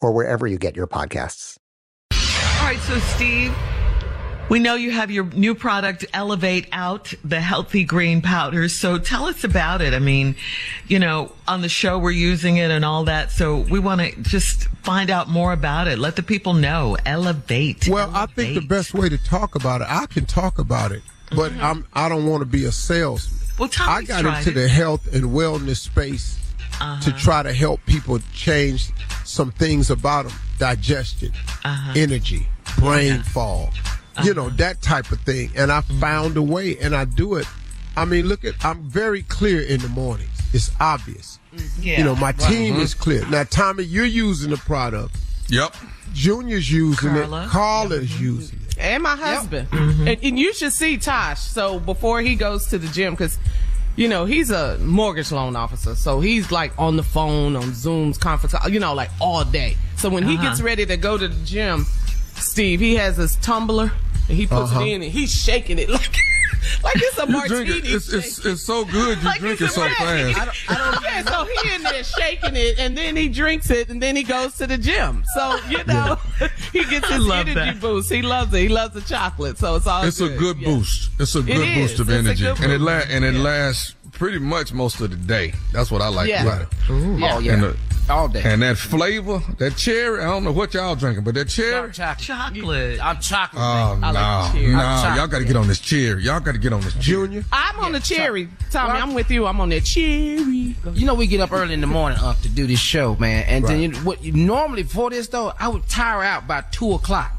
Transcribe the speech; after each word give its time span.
or 0.00 0.12
wherever 0.12 0.46
you 0.46 0.58
get 0.58 0.76
your 0.76 0.86
podcasts. 0.86 1.58
All 2.12 2.66
right, 2.66 2.78
so 2.80 2.98
Steve, 2.98 3.54
we 4.48 4.58
know 4.58 4.74
you 4.74 4.90
have 4.92 5.10
your 5.10 5.24
new 5.26 5.54
product, 5.54 6.06
L'Evate 6.14 6.68
You, 6.72 7.00
the 7.22 7.40
healthy 7.40 7.84
green 7.84 8.22
powders. 8.22 8.74
So 8.74 8.98
tell 8.98 9.26
us 9.26 9.44
about 9.44 9.82
it. 9.82 9.92
I 9.92 9.98
mean, 9.98 10.36
you 10.86 10.98
know, 10.98 11.32
on 11.46 11.60
the 11.60 11.68
show 11.68 11.98
we're 11.98 12.12
using 12.12 12.56
it 12.56 12.70
and 12.70 12.84
all 12.84 13.04
that. 13.04 13.30
So 13.30 13.58
we 13.58 13.78
want 13.78 14.00
to 14.00 14.22
just 14.22 14.64
find 14.82 15.10
out 15.10 15.28
more 15.28 15.52
about 15.52 15.86
it. 15.86 15.98
Let 15.98 16.16
the 16.16 16.22
people 16.22 16.54
know. 16.54 16.96
Elevate. 17.04 17.88
Well, 17.88 18.10
I 18.14 18.26
think 18.26 18.54
the 18.54 18.66
best 18.66 18.94
way 18.94 19.08
to 19.10 19.18
talk 19.18 19.54
about 19.54 19.82
it, 19.82 19.86
I 19.90 20.06
can 20.06 20.24
talk 20.24 20.58
about 20.58 20.92
it, 20.92 21.02
but 21.34 21.52
I'm 21.52 21.86
I 21.92 22.08
don't 22.08 22.26
want 22.26 22.40
to 22.40 22.46
be 22.46 22.64
a 22.64 22.72
salesman. 22.72 23.38
Mm-hmm. 23.38 23.62
Well, 23.62 23.70
I 23.80 24.02
got 24.02 24.24
into 24.24 24.50
it. 24.50 24.54
the 24.54 24.68
health 24.68 25.12
and 25.12 25.24
wellness 25.26 25.78
space 25.78 26.38
to 27.02 27.12
try 27.18 27.42
to 27.42 27.52
help 27.52 27.84
people 27.86 28.20
change 28.32 28.92
some 29.28 29.50
things 29.52 29.90
about 29.90 30.26
them: 30.26 30.36
digestion, 30.58 31.32
uh-huh. 31.64 31.92
energy, 31.96 32.46
brain 32.78 33.22
fog, 33.22 33.72
you 34.24 34.32
uh-huh. 34.32 34.32
know 34.32 34.48
that 34.50 34.80
type 34.82 35.10
of 35.12 35.20
thing. 35.20 35.50
And 35.56 35.70
I 35.70 35.80
mm-hmm. 35.80 36.00
found 36.00 36.36
a 36.36 36.42
way, 36.42 36.78
and 36.78 36.94
I 36.96 37.04
do 37.04 37.34
it. 37.34 37.46
I 37.96 38.04
mean, 38.04 38.26
look 38.26 38.44
at 38.44 38.64
I'm 38.64 38.82
very 38.84 39.22
clear 39.22 39.60
in 39.60 39.80
the 39.80 39.88
mornings. 39.88 40.30
It's 40.52 40.70
obvious. 40.80 41.38
Yeah. 41.80 41.98
You 41.98 42.04
know, 42.04 42.16
my 42.16 42.32
team 42.32 42.76
Mhm. 42.76 42.80
is 42.80 42.94
clear. 42.94 43.26
Now, 43.26 43.44
Tommy, 43.44 43.82
you're 43.84 44.04
using 44.04 44.50
the 44.50 44.56
product. 44.56 45.16
Yep. 45.48 45.74
Junior's 46.14 46.70
using 46.70 47.10
Carla. 47.10 47.44
it. 47.44 47.48
Carla's 47.48 48.08
mm-hmm. 48.10 48.24
using 48.24 48.60
it. 48.68 48.78
and 48.78 49.02
my 49.02 49.16
husband. 49.16 49.66
And, 49.72 50.18
and 50.22 50.38
you 50.38 50.54
should 50.54 50.72
see 50.72 50.96
Tosh. 50.98 51.40
So 51.40 51.80
before 51.80 52.20
he 52.20 52.36
goes 52.36 52.66
to 52.66 52.78
the 52.78 52.86
gym, 52.88 53.14
because 53.14 53.36
you 53.98 54.08
know 54.08 54.24
he's 54.26 54.50
a 54.50 54.78
mortgage 54.78 55.32
loan 55.32 55.56
officer, 55.56 55.94
so 55.96 56.20
he's 56.20 56.50
like 56.52 56.72
on 56.78 56.96
the 56.96 57.02
phone, 57.02 57.56
on 57.56 57.64
Zooms, 57.72 58.18
conference, 58.18 58.54
call, 58.54 58.68
you 58.70 58.78
know, 58.80 58.94
like 58.94 59.10
all 59.20 59.44
day. 59.44 59.76
So 59.96 60.08
when 60.08 60.22
he 60.24 60.34
Uh-huh. 60.34 60.42
gets 60.50 60.60
ready 60.60 60.86
to 60.86 60.96
go 60.96 61.18
to 61.18 61.26
the 61.28 61.44
gym, 61.44 61.84
Steve, 62.36 62.78
he 62.80 62.94
has 62.94 63.16
his 63.16 63.34
tumbler 63.36 63.90
and 64.28 64.36
he 64.36 64.46
puts 64.46 64.70
Uh-huh. 64.70 64.80
it 64.82 64.86
in 64.88 65.02
and 65.02 65.10
he's 65.12 65.32
shaking 65.34 65.78
it 65.80 65.88
like 65.98 66.14
like 66.84 66.96
it's 66.96 67.18
a 67.18 67.26
You 67.26 67.32
martini. 67.32 67.64
drink 67.66 67.84
it. 67.84 67.90
It's, 67.94 68.12
it's, 68.12 68.44
it's 68.46 68.62
so 68.62 68.84
good. 68.84 69.18
You 69.18 69.24
Like 69.24 69.40
drink 69.40 69.60
it 69.60 69.70
so 69.70 69.82
a 69.82 69.88
martini. 69.88 70.34
fast. 70.34 70.68
yeah, 71.04 71.22
so 71.24 71.44
he 71.44 71.74
in 71.74 71.82
there 71.82 72.04
shaking 72.04 72.56
it, 72.56 72.78
and 72.78 72.96
then 72.96 73.16
he 73.16 73.28
drinks 73.28 73.70
it, 73.70 73.88
and 73.90 74.02
then 74.02 74.16
he 74.16 74.22
goes 74.22 74.56
to 74.58 74.66
the 74.66 74.78
gym. 74.78 75.24
So 75.34 75.58
you 75.68 75.84
know, 75.84 76.18
he 76.72 76.84
gets 76.84 77.08
his 77.08 77.28
energy 77.30 77.54
that. 77.54 77.80
boost. 77.80 78.10
He 78.12 78.22
loves 78.22 78.52
it. 78.54 78.60
He 78.60 78.68
loves 78.68 78.94
the 78.94 79.00
chocolate, 79.02 79.58
so 79.58 79.76
it's 79.76 79.86
all. 79.86 80.04
It's 80.04 80.20
a 80.20 80.28
good 80.28 80.58
Yeah. 80.58 80.68
boost. 80.68 81.10
It's 81.18 81.34
a 81.34 81.42
good 81.42 81.66
is. 81.68 81.74
boost 81.76 82.00
of 82.00 82.08
It's 82.10 82.14
a 82.16 82.18
energy, 82.18 82.44
good 82.44 82.60
and 82.60 82.72
it 82.72 82.78
boost. 82.78 82.86
la- 83.08 83.14
and 83.14 83.24
it 83.24 83.34
lasts 83.34 83.94
pretty 84.12 84.38
much 84.38 84.72
most 84.72 85.00
of 85.00 85.10
the 85.10 85.16
day. 85.16 85.52
That's 85.72 85.90
what 85.90 86.02
I 86.02 86.08
like 86.08 86.28
Yeah. 86.28 86.42
about 86.42 86.62
it. 86.62 86.68
Oh, 86.90 87.38
yeah. 87.40 87.52
And, 87.54 87.62
the- 87.62 87.76
All 88.10 88.26
day. 88.28 88.42
and 88.44 88.62
that 88.62 88.78
flavor, 88.78 89.42
that 89.58 89.76
cherry. 89.76 90.20
I 90.22 90.24
don't 90.24 90.44
know 90.44 90.52
what 90.52 90.72
y'all 90.74 90.94
drinking, 90.96 91.24
but 91.24 91.34
that 91.34 91.48
cherry. 91.48 91.92
chocolate. 91.92 92.18
Chocolate. 92.24 93.04
I'm 93.04 93.20
chocolate. 93.20 93.62
Oh 93.62 93.96
man. 93.96 94.14
no, 94.14 94.18
I 94.20 94.42
like 94.50 94.54
no! 94.54 94.78
I'm 94.78 95.16
Y'all 95.16 95.26
got 95.26 95.38
to 95.40 95.44
get 95.44 95.56
on 95.56 95.68
this 95.68 95.78
cherry. 95.80 96.22
Y'all 96.24 96.40
got 96.40 96.52
to 96.52 96.58
get 96.58 96.72
on 96.72 96.80
this 96.80 96.94
Junior. 96.94 97.44
I'm 97.52 97.78
on 97.80 97.92
the 97.92 98.00
cherry, 98.00 98.48
Tommy. 98.70 98.98
I'm 98.98 99.14
with 99.14 99.30
you. 99.30 99.46
I'm 99.46 99.60
on 99.60 99.68
that 99.70 99.84
cherry. 99.84 100.76
You 100.94 101.06
know, 101.06 101.14
we 101.14 101.26
get 101.26 101.40
up 101.40 101.52
early 101.52 101.74
in 101.74 101.80
the 101.80 101.86
morning 101.86 102.18
up 102.20 102.40
to 102.42 102.48
do 102.48 102.66
this 102.66 102.78
show, 102.80 103.14
man. 103.16 103.44
And 103.46 103.64
then 103.66 103.78
Right. 103.90 103.98
you, 103.98 104.04
what 104.06 104.24
you, 104.24 104.32
normally 104.32 104.82
before 104.84 105.10
this 105.10 105.28
though, 105.28 105.52
I 105.58 105.68
would 105.68 105.88
tire 105.88 106.22
out 106.22 106.46
by 106.46 106.62
two 106.70 106.92
o'clock. 106.92 107.32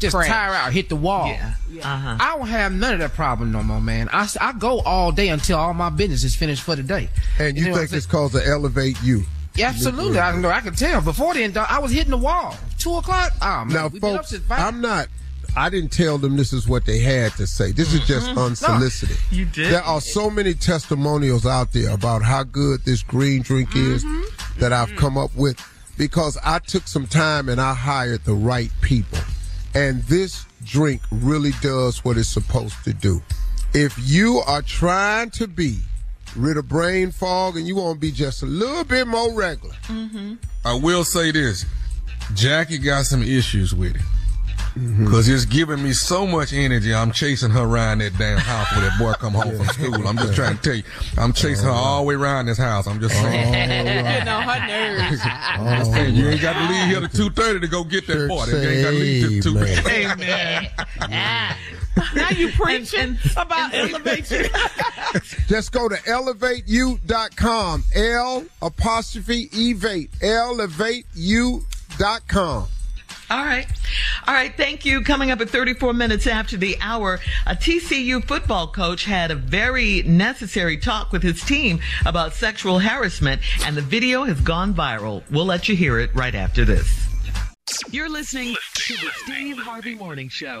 Just 0.00 0.16
Crash. 0.16 0.26
tire 0.28 0.52
out, 0.52 0.72
hit 0.72 0.88
the 0.88 0.96
wall. 0.96 1.28
Yeah. 1.28 1.54
Uh-huh. 1.80 2.16
I 2.18 2.36
don't 2.36 2.48
have 2.48 2.72
none 2.72 2.92
of 2.94 2.98
that 2.98 3.12
problem 3.14 3.52
no 3.52 3.62
more, 3.62 3.80
man. 3.80 4.08
I, 4.12 4.22
s- 4.24 4.36
I 4.40 4.52
go 4.52 4.80
all 4.80 5.12
day 5.12 5.28
until 5.28 5.58
all 5.58 5.72
my 5.74 5.90
business 5.90 6.24
is 6.24 6.34
finished 6.34 6.62
for 6.64 6.74
the 6.74 6.82
day. 6.82 7.08
And 7.38 7.56
you 7.56 7.68
know 7.68 7.76
think 7.76 7.92
I'm 7.92 7.96
it's 7.98 8.06
called 8.06 8.32
to 8.32 8.44
elevate 8.44 9.00
you. 9.04 9.22
Yeah, 9.54 9.68
absolutely. 9.68 10.18
I 10.18 10.36
know. 10.36 10.48
I 10.48 10.60
can 10.60 10.74
tell. 10.74 11.00
Before 11.00 11.34
then, 11.34 11.56
I 11.56 11.78
was 11.78 11.92
hitting 11.92 12.10
the 12.10 12.16
wall. 12.16 12.56
Two 12.78 12.94
o'clock. 12.96 13.32
Oh 13.42 13.64
man, 13.64 13.68
Now, 13.68 13.86
we 13.88 14.00
been 14.00 14.10
up 14.10 14.16
folks, 14.18 14.30
since 14.30 14.44
five. 14.44 14.60
I'm 14.60 14.80
not. 14.80 15.08
I 15.54 15.68
didn't 15.68 15.92
tell 15.92 16.16
them 16.16 16.36
this 16.36 16.54
is 16.54 16.66
what 16.66 16.86
they 16.86 16.98
had 16.98 17.32
to 17.32 17.46
say. 17.46 17.72
This 17.72 17.92
is 17.92 18.00
just 18.06 18.28
mm-hmm. 18.30 18.38
unsolicited. 18.38 19.18
You 19.30 19.44
did. 19.44 19.70
There 19.70 19.82
are 19.82 20.00
so 20.00 20.30
many 20.30 20.54
testimonials 20.54 21.44
out 21.44 21.72
there 21.72 21.90
about 21.90 22.22
how 22.22 22.42
good 22.42 22.84
this 22.86 23.02
green 23.02 23.42
drink 23.42 23.76
is 23.76 24.02
mm-hmm. 24.02 24.60
that 24.60 24.72
I've 24.72 24.88
mm-hmm. 24.88 24.98
come 24.98 25.18
up 25.18 25.34
with 25.36 25.58
because 25.98 26.38
I 26.42 26.58
took 26.60 26.86
some 26.88 27.06
time 27.06 27.50
and 27.50 27.60
I 27.60 27.74
hired 27.74 28.24
the 28.24 28.32
right 28.32 28.70
people. 28.80 29.18
And 29.74 30.02
this 30.04 30.46
drink 30.64 31.02
really 31.10 31.52
does 31.60 32.02
what 32.04 32.16
it's 32.16 32.28
supposed 32.28 32.82
to 32.84 32.94
do. 32.94 33.22
If 33.74 33.94
you 33.98 34.38
are 34.46 34.62
trying 34.62 35.30
to 35.30 35.46
be 35.46 35.80
rid 36.36 36.56
of 36.56 36.68
brain 36.68 37.10
fog 37.10 37.56
and 37.56 37.66
you 37.66 37.76
want 37.76 37.96
to 37.96 38.00
be 38.00 38.10
just 38.10 38.42
a 38.42 38.46
little 38.46 38.84
bit 38.84 39.06
more 39.06 39.32
regular, 39.34 39.74
mm-hmm. 39.86 40.34
I 40.64 40.74
will 40.74 41.04
say 41.04 41.30
this: 41.30 41.64
Jackie 42.34 42.78
got 42.78 43.04
some 43.06 43.22
issues 43.22 43.74
with 43.74 43.96
it. 43.96 44.02
Cause 44.74 45.28
it's 45.28 45.44
giving 45.44 45.82
me 45.82 45.92
so 45.92 46.26
much 46.26 46.54
energy. 46.54 46.94
I'm 46.94 47.12
chasing 47.12 47.50
her 47.50 47.62
around 47.62 47.98
that 47.98 48.16
damn 48.16 48.38
house 48.38 48.72
when 48.72 48.80
that 48.80 48.98
boy 48.98 49.12
come 49.12 49.34
home 49.34 49.54
from 49.58 49.66
school. 49.66 50.08
I'm 50.08 50.16
just 50.16 50.34
trying 50.34 50.56
to 50.56 50.62
tell 50.62 50.74
you, 50.74 50.82
I'm 51.18 51.34
chasing 51.34 51.66
her 51.66 51.70
all 51.70 52.00
the 52.00 52.08
way 52.08 52.14
around 52.14 52.46
this 52.46 52.56
house. 52.56 52.86
I'm 52.86 52.98
just 52.98 53.14
saying. 53.14 53.52
Getting 53.52 54.28
on 54.28 54.42
her 54.44 54.66
nerves. 54.66 55.20
I'm 55.24 55.84
saying 55.84 56.14
you 56.14 56.26
ain't 56.26 56.40
got 56.40 56.54
to 56.54 56.72
leave 56.72 56.86
here 56.86 57.00
to 57.00 57.08
two 57.08 57.28
thirty 57.28 57.60
to 57.60 57.68
go 57.68 57.84
get 57.84 58.06
that 58.06 58.28
boy. 58.28 58.46
You 58.46 58.56
ain't 58.56 58.82
got 58.82 58.90
to 58.90 58.96
leave 58.96 59.42
till 59.42 59.52
two. 59.52 59.58
Amen. 59.90 60.70
now 62.14 62.30
you 62.30 62.50
preaching 62.52 63.18
about 63.36 63.74
elevation. 63.74 64.44
Just 65.46 65.72
go 65.72 65.88
to 65.88 65.96
elevateyou.com. 65.96 67.84
L 67.94 68.44
apostrophe 68.60 69.48
evate. 69.48 70.10
Elevateyou.com. 70.20 71.62
com. 72.26 72.66
All 73.30 73.44
right. 73.44 73.66
All 74.26 74.34
right. 74.34 74.54
Thank 74.54 74.84
you. 74.84 75.02
Coming 75.02 75.30
up 75.30 75.40
at 75.40 75.48
34 75.48 75.94
minutes 75.94 76.26
after 76.26 76.58
the 76.58 76.76
hour, 76.82 77.18
a 77.46 77.54
TCU 77.54 78.22
football 78.22 78.66
coach 78.66 79.06
had 79.06 79.30
a 79.30 79.34
very 79.34 80.02
necessary 80.02 80.76
talk 80.76 81.12
with 81.12 81.22
his 81.22 81.42
team 81.42 81.80
about 82.04 82.34
sexual 82.34 82.78
harassment, 82.78 83.40
and 83.64 83.74
the 83.74 83.80
video 83.80 84.24
has 84.24 84.38
gone 84.40 84.74
viral. 84.74 85.22
We'll 85.30 85.46
let 85.46 85.66
you 85.66 85.74
hear 85.74 85.98
it 85.98 86.14
right 86.14 86.34
after 86.34 86.66
this. 86.66 87.08
You're 87.90 88.10
listening 88.10 88.54
to 88.74 88.94
the 88.94 89.10
Steve 89.24 89.56
Harvey 89.56 89.94
Morning 89.94 90.28
Show. 90.28 90.60